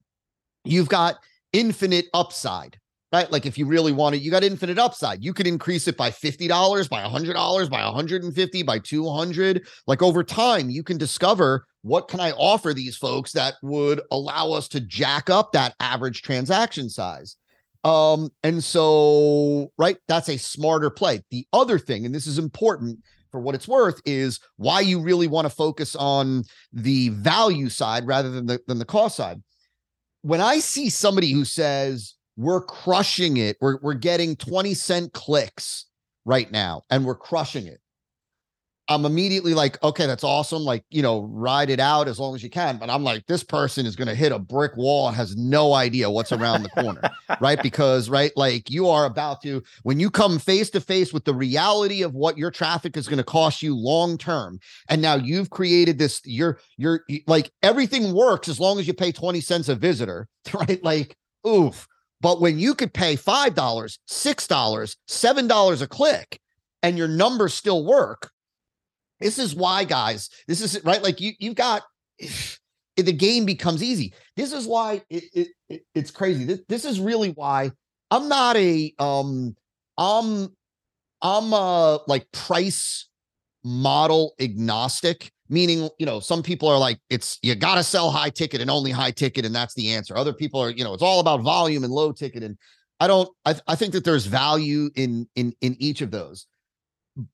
[0.64, 1.16] you've got
[1.52, 2.80] infinite upside
[3.14, 3.30] right?
[3.30, 5.22] Like if you really want it, you got infinite upside.
[5.22, 9.66] You could increase it by $50, by $100, by 150, by 200.
[9.86, 14.50] Like over time, you can discover what can I offer these folks that would allow
[14.50, 17.36] us to jack up that average transaction size.
[17.84, 21.22] Um, and so, right, that's a smarter play.
[21.30, 22.98] The other thing, and this is important
[23.30, 28.06] for what it's worth, is why you really want to focus on the value side
[28.06, 29.40] rather than the than the cost side.
[30.22, 33.56] When I see somebody who says, we're crushing it.
[33.60, 35.86] We're we're getting 20 cent clicks
[36.24, 37.80] right now and we're crushing it.
[38.86, 40.62] I'm immediately like, okay, that's awesome.
[40.62, 42.76] Like, you know, ride it out as long as you can.
[42.76, 45.72] But I'm like, this person is going to hit a brick wall and has no
[45.72, 47.00] idea what's around the corner,
[47.40, 47.62] right?
[47.62, 51.32] Because, right, like you are about to, when you come face to face with the
[51.32, 54.58] reality of what your traffic is going to cost you long term,
[54.90, 59.12] and now you've created this, you're, you're like, everything works as long as you pay
[59.12, 60.84] 20 cents a visitor, right?
[60.84, 61.16] Like,
[61.46, 61.88] oof
[62.24, 66.40] but when you could pay $5, $6, $7 a click
[66.82, 68.30] and your numbers still work,
[69.20, 71.02] this is why, guys, this is right.
[71.02, 71.82] Like you, you've got
[72.96, 74.14] the game becomes easy.
[74.36, 76.44] This is why it, it, it, it's crazy.
[76.44, 77.72] This, this is really why
[78.10, 79.54] I'm not a um
[79.98, 80.48] I'm
[81.20, 83.06] I'm a like price
[83.64, 88.30] model agnostic meaning you know some people are like it's you got to sell high
[88.30, 90.16] ticket and only high ticket and that's the answer.
[90.16, 92.56] Other people are you know it's all about volume and low ticket and
[93.00, 96.46] i don't i, I think that there's value in in in each of those.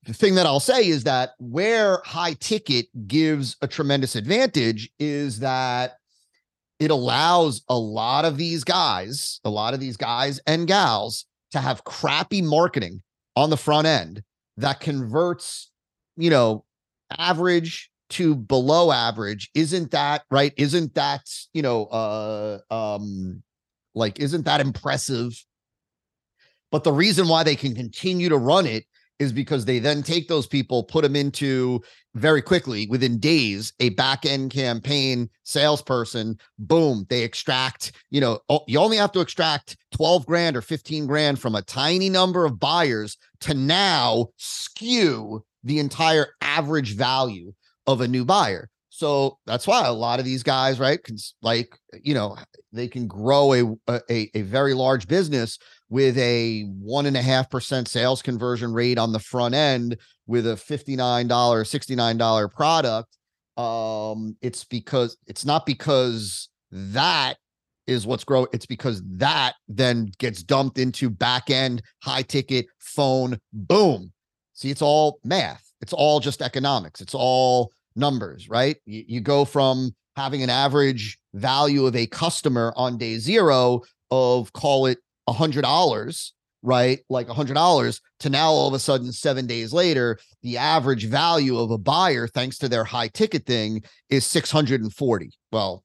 [0.03, 5.39] The thing that i'll say is that where high ticket gives a tremendous advantage is
[5.39, 5.95] that
[6.79, 11.59] it allows a lot of these guys a lot of these guys and gals to
[11.59, 13.01] have crappy marketing
[13.35, 14.21] on the front end
[14.57, 15.70] that converts
[16.21, 16.63] you know
[17.17, 20.53] average to below average isn't that right?
[20.57, 23.41] Isn't that you know uh um
[23.95, 25.33] like isn't that impressive?
[26.71, 28.85] But the reason why they can continue to run it
[29.19, 31.79] is because they then take those people put them into
[32.15, 38.79] very quickly within days a back end campaign salesperson boom they extract you know you
[38.79, 43.15] only have to extract 12 grand or 15 grand from a tiny number of buyers
[43.39, 47.53] to now skew the entire average value
[47.87, 48.69] of a new buyer.
[48.89, 52.37] So that's why a lot of these guys, right, can like you know
[52.73, 55.57] they can grow a a, a very large business
[55.89, 59.97] with a one and a half percent sales conversion rate on the front end
[60.27, 63.17] with a fifty nine dollar, sixty nine dollar product.
[63.57, 67.37] Um, it's because it's not because that
[67.87, 68.47] is what's growing.
[68.53, 74.11] It's because that then gets dumped into back end, high ticket, phone, boom.
[74.61, 75.73] See, it's all math.
[75.81, 77.01] It's all just economics.
[77.01, 78.77] It's all numbers, right?
[78.85, 84.53] You, you go from having an average value of a customer on day zero of
[84.53, 86.99] call it a hundred dollars, right?
[87.09, 91.05] Like a hundred dollars to now all of a sudden, seven days later, the average
[91.05, 95.31] value of a buyer, thanks to their high ticket thing, is 640.
[95.51, 95.83] Well,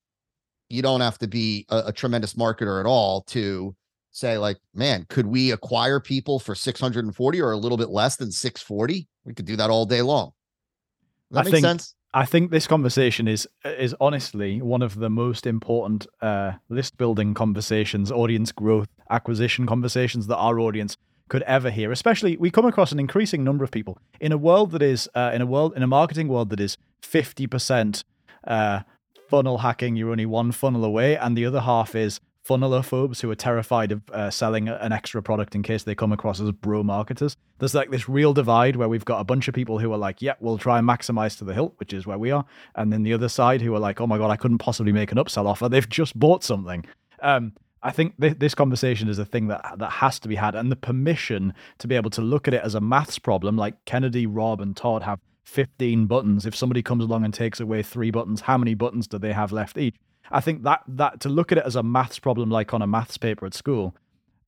[0.68, 3.74] you don't have to be a, a tremendous marketer at all to
[4.16, 8.32] say like man could we acquire people for 640 or a little bit less than
[8.32, 10.32] 640 we could do that all day long
[11.30, 14.94] Does that I make think, sense I think this conversation is is honestly one of
[14.94, 20.96] the most important uh, list building conversations, audience growth, acquisition conversations that our audience
[21.28, 21.92] could ever hear.
[21.92, 25.30] Especially, we come across an increasing number of people in a world that is uh,
[25.34, 28.02] in a world in a marketing world that is fifty percent
[28.46, 28.80] uh,
[29.28, 29.94] funnel hacking.
[29.96, 34.02] You're only one funnel away, and the other half is funnelophobes who are terrified of
[34.10, 37.36] uh, selling an extra product in case they come across as bro marketers.
[37.58, 40.22] There's like this real divide where we've got a bunch of people who are like,
[40.22, 42.44] yeah, we'll try and maximize to the hilt, which is where we are.
[42.74, 45.12] And then the other side who are like, oh my God, I couldn't possibly make
[45.12, 45.68] an upsell offer.
[45.68, 46.84] They've just bought something.
[47.20, 50.54] Um, I think th- this conversation is a thing that that has to be had,
[50.54, 53.84] and the permission to be able to look at it as a maths problem, like
[53.84, 56.46] Kennedy, Rob, and Todd have 15 buttons.
[56.46, 59.52] If somebody comes along and takes away three buttons, how many buttons do they have
[59.52, 59.94] left each?
[60.30, 62.86] I think that that to look at it as a maths problem, like on a
[62.86, 63.94] maths paper at school,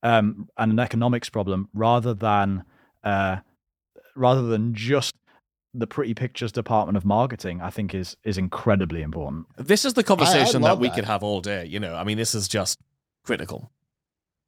[0.02, 2.64] um, and an economics problem, rather than
[3.04, 3.38] uh,
[4.16, 5.14] rather than just
[5.74, 9.46] the pretty pictures department of marketing, I think is is incredibly important.
[9.56, 10.94] This is the conversation that love we that.
[10.94, 11.66] could have all day.
[11.66, 12.78] You know, I mean, this is just
[13.24, 13.70] critical.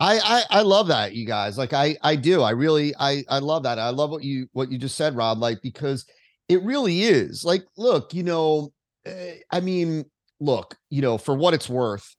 [0.01, 3.39] I, I I love that you guys like I I do I really I I
[3.39, 6.07] love that I love what you what you just said Rob like because
[6.49, 8.73] it really is like look you know
[9.05, 10.07] eh, I mean
[10.41, 12.17] look you know for what it's worth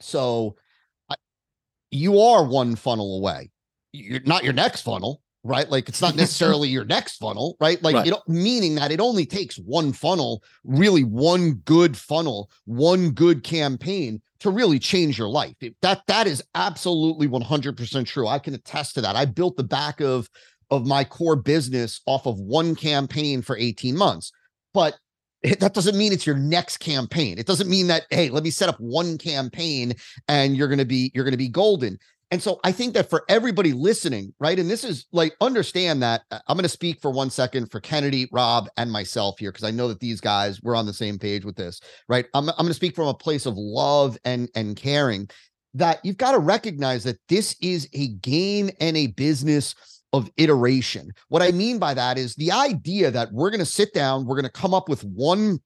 [0.00, 0.56] so
[1.08, 1.14] I,
[1.90, 3.50] you are one funnel away.
[3.92, 5.68] You're not your next funnel right?
[5.70, 7.82] Like it's not necessarily your next funnel right?
[7.82, 8.06] Like Right.
[8.06, 13.42] you know meaning that it only takes one funnel really one good funnel one good
[13.44, 15.54] campaign to really change your life.
[15.60, 18.26] It- that that is absolutely 100% true.
[18.26, 19.14] I can attest to that.
[19.16, 20.28] I built the back of
[20.70, 24.32] of my core business off of one campaign for 18 months
[24.74, 24.96] but
[25.42, 28.50] it- that doesn't mean it's your next campaign it doesn't mean that hey let me
[28.50, 29.94] set up one campaign
[30.28, 31.98] and you're going to be you're going to be golden
[32.32, 34.58] and so I think that for everybody listening, right?
[34.58, 37.78] And this is like, understand that uh, I'm going to speak for one second for
[37.78, 41.18] Kennedy, Rob, and myself here, because I know that these guys, we're on the same
[41.18, 42.24] page with this, right?
[42.32, 45.28] I'm, I'm going to speak from a place of love and, and caring
[45.74, 49.74] that you've got to recognize that this is a game and a business
[50.12, 51.10] of iteration.
[51.28, 54.36] What I mean by that is the idea that we're going to sit down, we're
[54.36, 55.60] going to come up with one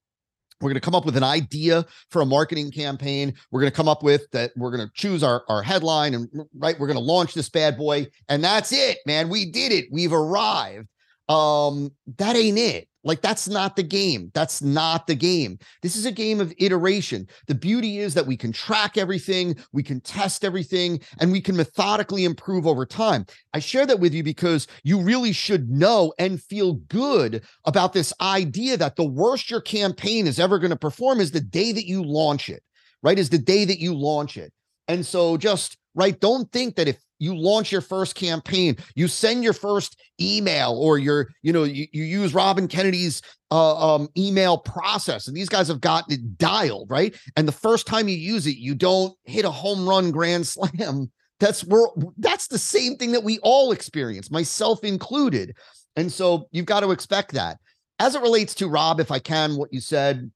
[0.59, 3.33] we're going to come up with an idea for a marketing campaign.
[3.51, 4.51] We're going to come up with that.
[4.55, 6.79] We're going to choose our, our headline and right.
[6.79, 8.07] We're going to launch this bad boy.
[8.27, 9.29] And that's it, man.
[9.29, 9.85] We did it.
[9.91, 10.87] We've arrived.
[11.29, 12.87] Um, that ain't it.
[13.07, 14.31] Like that's not the game.
[14.33, 15.59] That's not the game.
[15.81, 17.25] This is a game of iteration.
[17.47, 21.55] The beauty is that we can track everything, we can test everything, and we can
[21.55, 23.25] methodically improve over time.
[23.53, 28.11] I share that with you because you really should know and feel good about this
[28.19, 31.87] idea that the worst your campaign is ever going to perform is the day that
[31.87, 32.61] you launch it,
[33.03, 33.17] right?
[33.17, 34.51] Is the day that you launch it.
[34.89, 39.43] And so just right, don't think that if you launch your first campaign, you send
[39.43, 44.09] your first email or your, you know, you, you use Rob and Kennedy's uh, um,
[44.17, 47.15] email process, and these guys have gotten it dialed, right?
[47.35, 51.11] And the first time you use it, you don't hit a home run grand slam.
[51.39, 55.55] That's we're that's the same thing that we all experience, myself included.
[55.95, 57.57] And so you've got to expect that.
[57.99, 60.31] As it relates to Rob, if I can, what you said,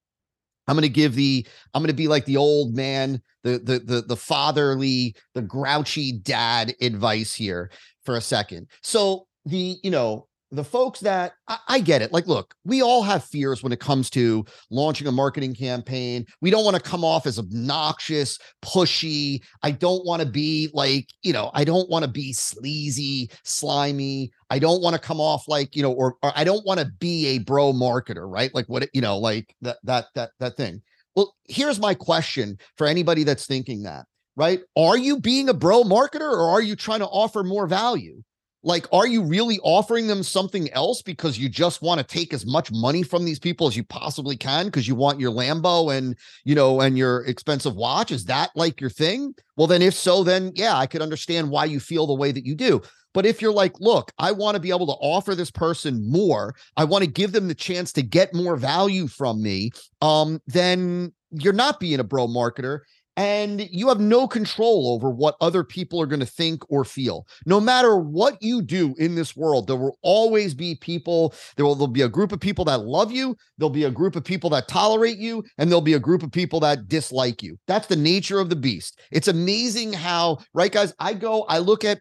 [0.67, 3.79] I'm going to give the I'm going to be like the old man, the the
[3.79, 7.71] the the fatherly, the grouchy dad advice here
[8.03, 8.67] for a second.
[8.81, 12.11] So the you know the folks that I, I get it.
[12.11, 16.25] Like, look, we all have fears when it comes to launching a marketing campaign.
[16.41, 19.41] We don't want to come off as obnoxious, pushy.
[19.63, 24.31] I don't want to be like, you know, I don't want to be sleazy, slimy.
[24.49, 26.85] I don't want to come off like, you know, or, or I don't want to
[26.99, 28.53] be a bro marketer, right?
[28.53, 30.81] Like what, you know, like that, that, that, that thing.
[31.15, 34.61] Well, here's my question for anybody that's thinking that, right?
[34.77, 38.23] Are you being a bro marketer or are you trying to offer more value?
[38.63, 42.45] Like are you really offering them something else because you just want to take as
[42.45, 46.15] much money from these people as you possibly can because you want your lambo and
[46.43, 48.11] you know and your expensive watch?
[48.11, 49.33] Is that like your thing?
[49.57, 52.45] Well then if so then yeah i could understand why you feel the way that
[52.45, 52.81] you do.
[53.13, 56.55] But if you're like look i want to be able to offer this person more.
[56.77, 59.71] I want to give them the chance to get more value from me
[60.01, 62.81] um then you're not being a bro marketer
[63.17, 67.27] and you have no control over what other people are going to think or feel.
[67.45, 71.33] No matter what you do in this world, there will always be people.
[71.55, 73.35] There will there'll be a group of people that love you.
[73.57, 76.31] There'll be a group of people that tolerate you, and there'll be a group of
[76.31, 77.57] people that dislike you.
[77.67, 78.99] That's the nature of the beast.
[79.11, 80.93] It's amazing how, right, guys?
[80.99, 81.99] I go, I look at,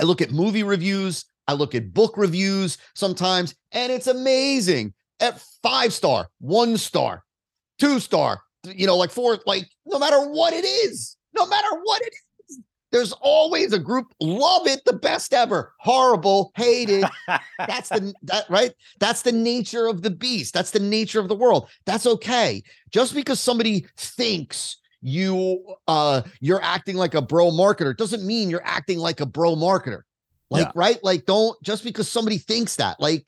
[0.00, 4.94] I look at movie reviews, I look at book reviews sometimes, and it's amazing.
[5.20, 7.22] At five star, one star,
[7.78, 12.02] two star, you know, like for like no matter what it is, no matter what
[12.02, 12.12] it
[12.48, 12.60] is,
[12.90, 17.04] there's always a group love it, the best ever, horrible, hate it.
[17.58, 18.72] That's the that right.
[19.00, 20.54] That's the nature of the beast.
[20.54, 21.68] That's the nature of the world.
[21.86, 22.62] That's okay.
[22.90, 28.64] Just because somebody thinks you uh you're acting like a bro marketer doesn't mean you're
[28.64, 30.02] acting like a bro marketer.
[30.50, 30.72] Like yeah.
[30.74, 33.26] right, like don't just because somebody thinks that, like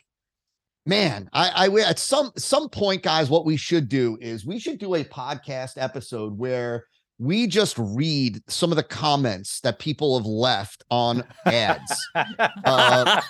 [0.87, 4.79] man i i at some some point guys what we should do is we should
[4.79, 6.85] do a podcast episode where
[7.19, 12.09] we just read some of the comments that people have left on ads.
[12.65, 13.21] Uh,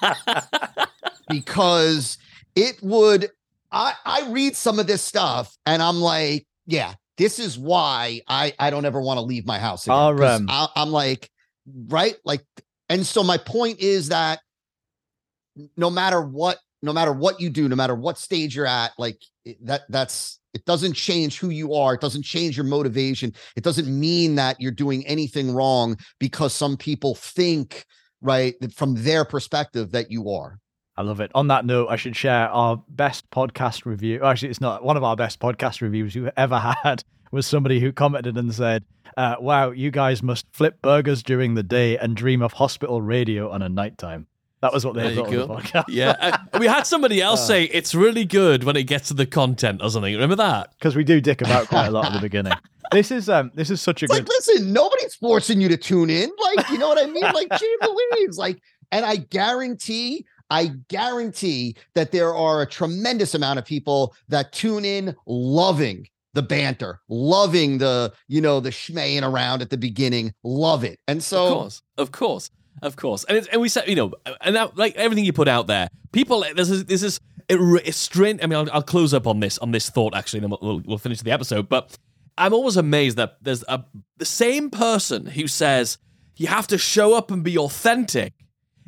[1.28, 2.18] because
[2.54, 3.30] it would
[3.72, 8.52] i i read some of this stuff and i'm like yeah this is why i
[8.58, 11.30] i don't ever want to leave my house again, Our, um, I, i'm like
[11.88, 12.16] right?
[12.24, 12.44] Like
[12.88, 14.40] and so my point is that
[15.76, 19.18] no matter what no matter what you do, no matter what stage you're at, like
[19.62, 21.94] that, that's it doesn't change who you are.
[21.94, 23.32] It doesn't change your motivation.
[23.56, 27.84] It doesn't mean that you're doing anything wrong because some people think,
[28.20, 30.60] right, from their perspective that you are.
[30.96, 31.32] I love it.
[31.34, 34.22] On that note, I should share our best podcast review.
[34.22, 37.90] Actually, it's not one of our best podcast reviews you ever had was somebody who
[37.92, 38.84] commented and said,
[39.16, 43.50] uh, Wow, you guys must flip burgers during the day and dream of hospital radio
[43.50, 44.28] on a nighttime.
[44.64, 45.84] That was what they thought of the podcast.
[45.88, 49.26] yeah, we had somebody else uh, say it's really good when it gets to the
[49.26, 50.14] content or something.
[50.14, 50.72] Remember that?
[50.78, 52.54] Because we do dick about quite a lot at the beginning.
[52.92, 54.22] This is um, this is such a it's good.
[54.22, 56.30] Like, listen, nobody's forcing you to tune in.
[56.38, 57.24] Like, you know what I mean?
[57.24, 58.60] Like, gee Louise, like,
[58.92, 64.84] and I guarantee I guarantee that there are a tremendous amount of people that tune
[64.84, 70.84] in loving the banter, loving the, you know, the schmaying around at the beginning, love
[70.84, 71.00] it.
[71.08, 72.50] And so, of course, of course.
[72.82, 75.66] Of course, and and we said you know, and that, like everything you put out
[75.66, 76.44] there, people.
[76.54, 77.20] This is this is
[77.96, 78.40] strange.
[78.42, 80.82] I mean, I'll, I'll, close up on this on this thought actually, and then we'll,
[80.84, 81.68] we'll finish the episode.
[81.68, 81.96] But
[82.36, 83.84] I'm always amazed that there's a
[84.18, 85.98] the same person who says
[86.36, 88.32] you have to show up and be authentic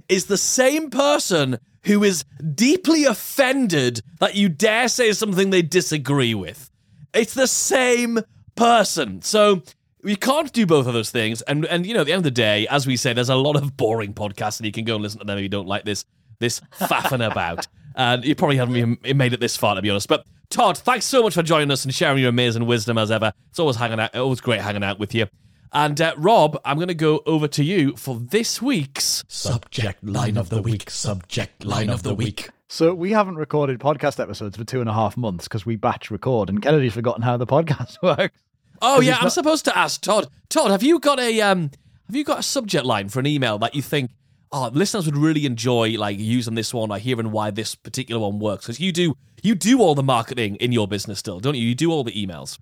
[0.09, 2.25] is the same person who is
[2.55, 6.71] deeply offended that you dare say something they disagree with.
[7.15, 8.21] It's the same
[8.57, 9.23] person.
[9.23, 9.63] So
[10.07, 11.43] you can't do both of those things.
[11.43, 13.35] And and you know, at the end of the day, as we say, there's a
[13.37, 15.67] lot of boring podcasts, and you can go and listen to them if you don't
[15.67, 16.05] like this
[16.39, 17.67] this faffing about.
[17.99, 20.07] And you probably haven't made it this far, to be honest.
[20.07, 23.33] But Todd, thanks so much for joining us and sharing your amazing wisdom as ever.
[23.49, 25.29] It's always hanging out, always great hanging out with you.
[25.73, 30.37] And uh, Rob, I'm going to go over to you for this week's subject line
[30.37, 30.91] of the week.
[30.91, 32.51] Subject line of the week.
[32.69, 36.11] So we haven't recorded podcast episodes for two and a half months because we batch
[36.11, 38.39] record, and Kennedy's forgotten how the podcast works.
[38.83, 40.29] Oh yeah, I'm not- supposed to ask Todd.
[40.49, 41.71] Todd, have you got a um,
[42.07, 44.11] have you got a subject line for an email that you think
[44.53, 48.39] oh listeners would really enjoy like using this one or hearing why this particular one
[48.39, 48.67] works?
[48.67, 51.67] Because you do you do all the marketing in your business still, don't you?
[51.67, 52.59] You do all the emails.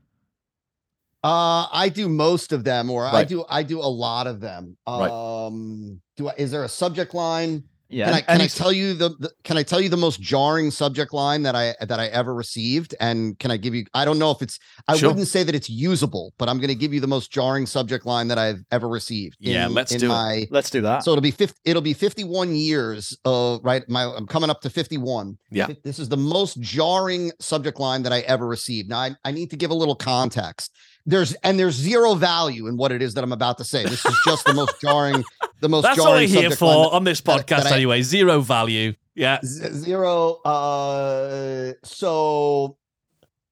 [1.23, 3.15] Uh, I do most of them, or right.
[3.15, 4.77] I do I do a lot of them.
[4.87, 7.65] Um, do I, is there a subject line?
[7.95, 8.07] Yeah.
[8.07, 10.71] Can I can I tell you the, the, can I tell you the most jarring
[10.71, 12.95] subject line that I that I ever received?
[12.99, 15.11] And can I give you I don't know if it's I sure.
[15.11, 18.29] wouldn't say that it's usable, but I'm gonna give you the most jarring subject line
[18.29, 19.37] that I've ever received.
[19.41, 20.49] In, yeah, let's do my, it.
[20.51, 21.05] Let's do that.
[21.05, 23.89] So it'll be 50 it'll be 51 years of right.
[23.89, 25.39] My I'm coming up to 51.
[25.51, 25.69] Yeah.
[25.85, 28.89] This is the most jarring subject line that I ever received.
[28.89, 30.73] Now I, I need to give a little context
[31.07, 33.83] there's and there's zero value in what it is that I'm about to say.
[33.85, 35.25] This is just the most jarring
[35.61, 37.99] the most That's what we're here for on this podcast that, that anyway.
[37.99, 38.95] I, Zero value.
[39.15, 39.39] Yeah.
[39.45, 40.41] Zero.
[40.45, 42.77] Uh, so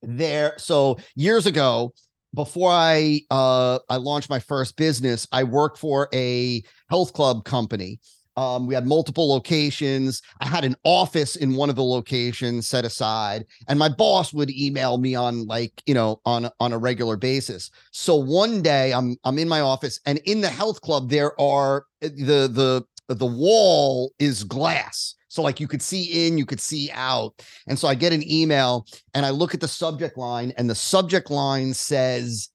[0.03, 0.55] there.
[0.59, 1.95] So years ago,
[2.35, 8.01] before I uh I launched my first business, I worked for a health club company
[8.37, 10.23] um, we had multiple locations.
[10.41, 14.51] I had an office in one of the locations set aside, and my boss would
[14.51, 17.71] email me on like you know on on a regular basis.
[17.91, 21.85] So one day I'm I'm in my office, and in the health club there are
[22.01, 25.15] eh, the the the wall is glass.
[25.29, 27.43] So like you could see in, you could see out.
[27.67, 30.75] And so I get an email and I look at the subject line and the
[30.75, 32.51] subject line says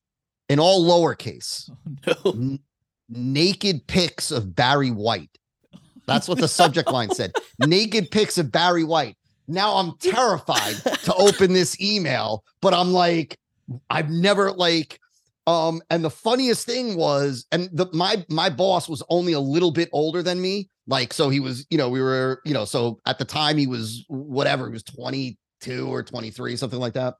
[0.48, 1.70] in all lowercase,
[2.08, 2.32] No.
[2.32, 2.60] n-
[3.10, 5.38] naked pics of Barry White.
[6.08, 7.34] That's what the subject line said.
[7.60, 9.16] Naked pics of Barry White.
[9.48, 13.38] Now I'm terrified to open this email, but I'm like,
[13.90, 15.00] I've never like
[15.46, 19.72] um and the funniest thing was and the my my boss was only a little
[19.72, 20.70] bit older than me.
[20.88, 23.68] Like so he was, you know, we were, you know, so at the time he
[23.68, 27.16] was whatever, he was 22 or 23, something like that.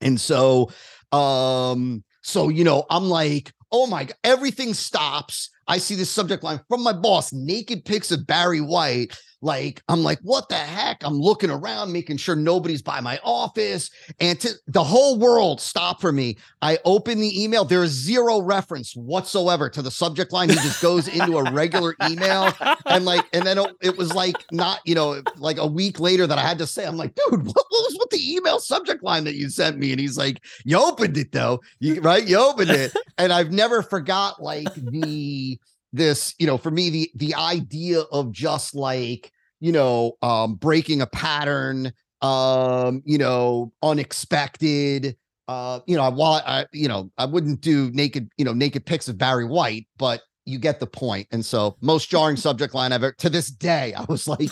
[0.00, 0.70] And so
[1.12, 5.50] um so you know, I'm like, oh my god, everything stops.
[5.72, 9.18] I see this subject line from my boss, naked pics of Barry White.
[9.42, 11.04] Like, I'm like, what the heck?
[11.04, 13.90] I'm looking around, making sure nobody's by my office.
[14.20, 16.38] And to, the whole world stopped for me.
[16.62, 17.64] I open the email.
[17.64, 20.48] There is zero reference whatsoever to the subject line.
[20.48, 22.52] He just goes into a regular email.
[22.86, 26.26] And like, and then it, it was like not, you know, like a week later
[26.26, 29.02] that I had to say, I'm like, dude, what, what was with the email subject
[29.02, 29.90] line that you sent me?
[29.90, 31.60] And he's like, you opened it though.
[31.80, 32.96] You right, you opened it.
[33.18, 35.58] And I've never forgot like the
[35.92, 41.00] this, you know, for me, the the idea of just like, you know, um, breaking
[41.00, 45.16] a pattern, um, you know, unexpected.
[45.48, 49.08] Uh, you know, while I, you know, I wouldn't do naked, you know, naked pics
[49.08, 51.26] of Barry White, but you get the point.
[51.30, 54.50] And so, most jarring subject line ever to this day, I was like,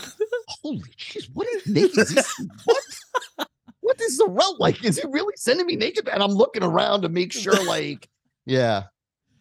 [0.63, 2.19] "Holy jeez, what is naked?
[2.65, 2.83] What?
[3.81, 4.85] What is the route like?
[4.85, 8.09] Is he really sending me naked?" And I'm looking around to make sure, like,
[8.47, 8.85] yeah.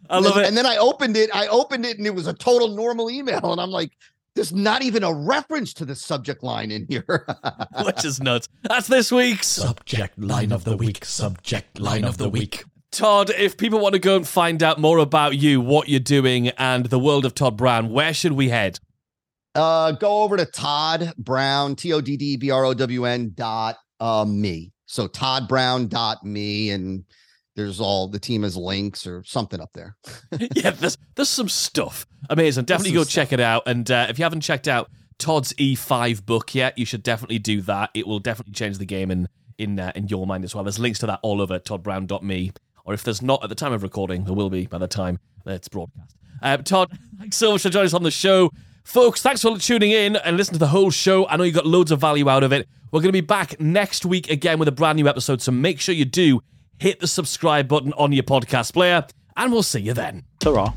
[0.10, 0.48] I And love then- it.
[0.50, 1.30] And then I opened it.
[1.34, 3.52] I opened it, and it was a total normal email.
[3.52, 3.92] And I'm like,
[4.36, 7.26] "There's not even a reference to the subject line in here."
[7.86, 8.48] Which is nuts.
[8.64, 9.48] That's this week's.
[9.48, 11.06] Subject line of the week.
[11.06, 12.64] Subject line of the week.
[12.92, 16.48] Todd, if people want to go and find out more about you, what you're doing,
[16.50, 18.80] and the world of Todd Brown, where should we head?
[19.56, 23.32] uh go over to Todd Brown, T O D D B R O W N
[23.36, 24.72] dot uh, me.
[24.86, 27.04] So Todd Brown dot me, and
[27.60, 29.96] there's all the team has links or something up there.
[30.56, 32.06] yeah, there's there's some stuff.
[32.30, 32.66] Amazing.
[32.66, 33.64] Definitely go check it out.
[33.66, 37.62] And uh, if you haven't checked out Todd's E5 book yet, you should definitely do
[37.64, 37.90] that.
[37.94, 40.64] It will definitely change the game in in uh, in your mind as well.
[40.64, 42.52] There's links to that all over toddbrown.me.
[42.86, 45.20] Or if there's not at the time of recording, there will be by the time
[45.46, 46.16] it's broadcast.
[46.42, 48.52] Uh, Todd, thanks so much for joining us on the show.
[48.86, 51.28] Folks, thanks for tuning in and listening to the whole show.
[51.28, 52.68] I know you got loads of value out of it.
[52.92, 55.80] We're going to be back next week again with a brand new episode, so make
[55.80, 56.42] sure you do
[56.80, 59.06] hit the subscribe button on your podcast player,
[59.38, 60.24] and we'll see you then.
[60.40, 60.74] Ta-ra.